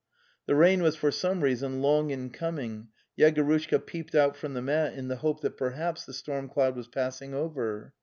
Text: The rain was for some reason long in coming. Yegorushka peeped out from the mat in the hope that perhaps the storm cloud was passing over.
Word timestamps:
The 0.47 0.55
rain 0.55 0.81
was 0.81 0.95
for 0.95 1.11
some 1.11 1.41
reason 1.43 1.79
long 1.83 2.09
in 2.09 2.31
coming. 2.31 2.87
Yegorushka 3.19 3.85
peeped 3.85 4.15
out 4.15 4.35
from 4.35 4.55
the 4.55 4.61
mat 4.63 4.93
in 4.95 5.09
the 5.09 5.17
hope 5.17 5.41
that 5.41 5.57
perhaps 5.57 6.05
the 6.07 6.13
storm 6.13 6.49
cloud 6.49 6.75
was 6.75 6.87
passing 6.87 7.35
over. 7.35 7.93